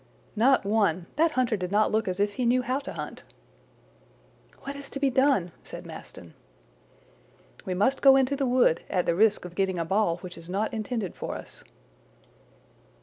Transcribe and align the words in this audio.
"Not 0.35 0.65
one! 0.65 1.05
that 1.15 1.33
hunter 1.33 1.55
did 1.55 1.71
not 1.71 1.91
look 1.91 2.07
as 2.07 2.19
if 2.19 2.33
he 2.33 2.45
knew 2.47 2.63
how 2.63 2.79
to 2.79 2.93
hunt!" 2.93 3.21
"What 4.61 4.75
is 4.75 4.89
to 4.89 4.99
be 4.99 5.11
done?" 5.11 5.51
said 5.63 5.85
Maston. 5.85 6.33
"We 7.65 7.75
must 7.75 8.01
go 8.01 8.15
into 8.15 8.35
the 8.35 8.47
wood, 8.47 8.81
at 8.89 9.05
the 9.05 9.13
risk 9.13 9.45
of 9.45 9.53
getting 9.53 9.77
a 9.77 9.85
ball 9.85 10.17
which 10.17 10.39
is 10.39 10.49
not 10.49 10.73
intended 10.73 11.13
for 11.13 11.35
us." 11.35 11.63